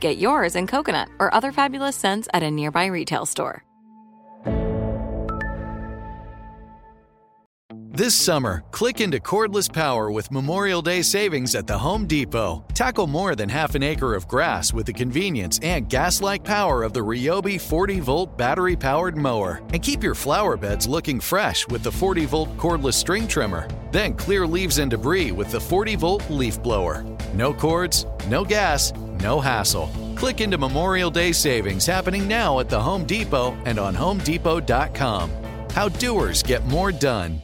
[0.00, 3.64] Get yours in coconut or other fabulous scents at a nearby retail store.
[7.98, 12.64] This summer, click into cordless power with Memorial Day savings at the Home Depot.
[12.72, 16.84] Tackle more than half an acre of grass with the convenience and gas like power
[16.84, 19.60] of the Ryobi 40 volt battery powered mower.
[19.72, 23.66] And keep your flower beds looking fresh with the 40 volt cordless string trimmer.
[23.90, 27.04] Then clear leaves and debris with the 40 volt leaf blower.
[27.34, 29.90] No cords, no gas, no hassle.
[30.16, 35.30] Click into Memorial Day savings happening now at the Home Depot and on HomeDepot.com.
[35.70, 37.42] How doers get more done.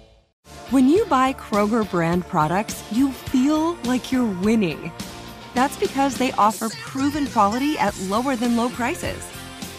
[0.71, 4.91] When you buy Kroger brand products, you feel like you're winning.
[5.55, 9.25] That's because they offer proven quality at lower than low prices.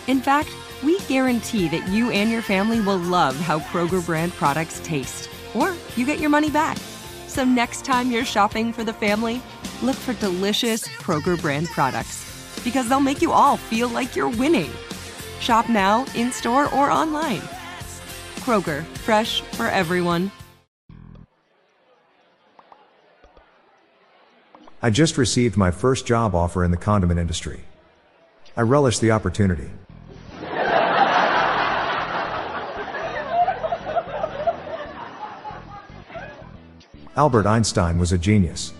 [0.07, 0.49] In fact,
[0.83, 5.73] we guarantee that you and your family will love how Kroger brand products taste, or
[5.95, 6.77] you get your money back.
[7.27, 9.41] So next time you're shopping for the family,
[9.81, 12.23] look for delicious Kroger brand products
[12.63, 14.69] because they'll make you all feel like you're winning.
[15.39, 17.41] Shop now, in store, or online.
[18.37, 20.31] Kroger, fresh for everyone.
[24.81, 27.61] I just received my first job offer in the condiment industry.
[28.55, 29.69] I relish the opportunity.
[37.17, 38.73] Albert Einstein was a genius.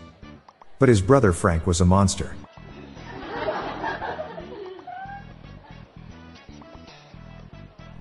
[0.78, 2.36] But his brother Frank was a monster.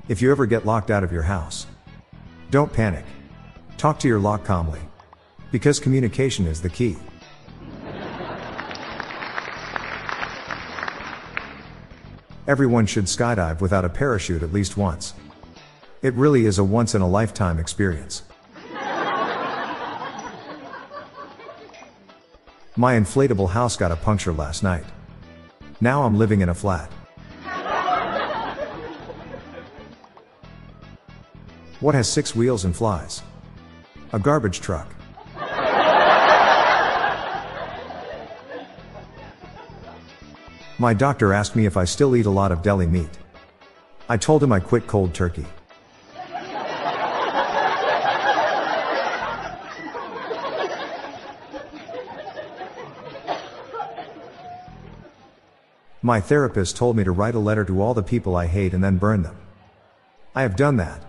[0.07, 1.67] If you ever get locked out of your house,
[2.51, 3.05] don't panic.
[3.79, 4.81] Talk to your lock calmly.
[5.51, 6.97] Because communication is the key.
[12.47, 15.15] Everyone should skydive without a parachute at least once.
[16.03, 18.23] It really is a once in a lifetime experience.
[22.77, 24.85] My inflatable house got a puncture last night.
[25.81, 26.91] Now I'm living in a flat.
[31.79, 33.23] What has six wheels and flies?
[34.13, 34.89] A garbage truck.
[40.79, 43.19] My doctor asked me if I still eat a lot of deli meat.
[44.09, 45.47] I told him I quit cold turkey.
[56.05, 58.85] My therapist told me to write a letter to all the people I hate and
[58.85, 59.39] then burn them.
[60.35, 61.03] I have done that.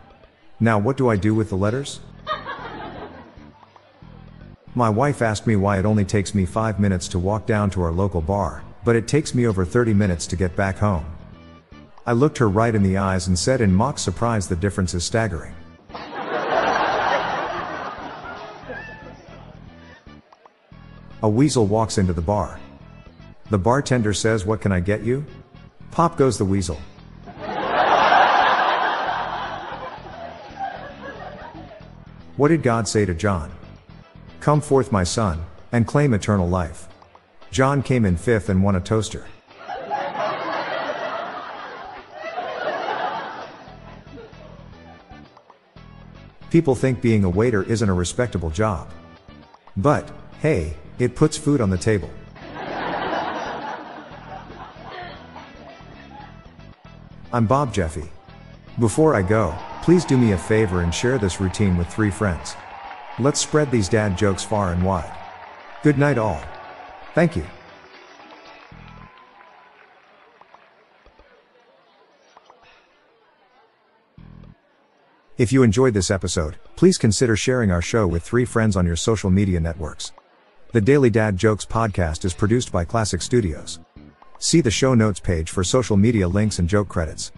[0.62, 2.00] Now what do I do with the letters?
[4.74, 7.82] My wife asked me why it only takes me 5 minutes to walk down to
[7.82, 11.06] our local bar, but it takes me over 30 minutes to get back home.
[12.06, 15.04] I looked her right in the eyes and said in mock surprise the difference is
[15.04, 15.54] staggering.
[21.22, 22.62] A weasel walks into the bar.
[23.50, 25.26] The bartender says, What can I get you?
[25.92, 26.80] Pop goes the weasel.
[32.38, 33.52] What did God say to John?
[34.42, 36.90] Come forth, my son, and claim eternal life.
[37.50, 39.26] John came in fifth and won a toaster.
[46.50, 48.90] People think being a waiter isn't a respectable job.
[49.78, 52.10] But, hey, it puts food on the table.
[57.36, 58.10] I'm Bob Jeffy.
[58.80, 59.54] Before I go,
[59.84, 62.56] please do me a favor and share this routine with three friends.
[63.20, 65.12] Let's spread these dad jokes far and wide.
[65.84, 66.42] Good night, all.
[67.14, 67.46] Thank you.
[75.38, 78.96] If you enjoyed this episode, please consider sharing our show with three friends on your
[78.96, 80.14] social media networks.
[80.72, 83.80] The Daily Dad Jokes podcast is produced by Classic Studios.
[84.40, 87.32] See the show notes page for social media links and joke credits.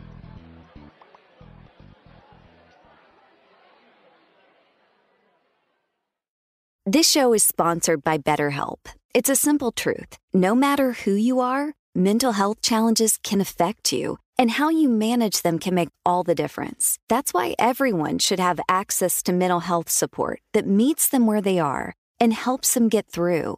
[6.90, 8.78] This show is sponsored by BetterHelp.
[9.14, 10.18] It's a simple truth.
[10.34, 15.42] No matter who you are, mental health challenges can affect you, and how you manage
[15.42, 16.98] them can make all the difference.
[17.10, 21.60] That's why everyone should have access to mental health support that meets them where they
[21.60, 23.58] are and helps them get through.